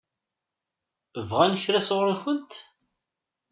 [1.29, 2.51] Bɣan kra sɣur-kent?